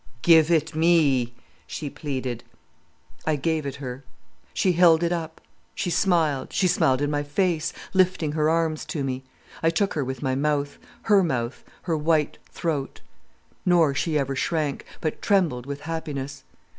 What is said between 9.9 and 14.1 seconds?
her with my mouth, her mouth, her white throat. Nor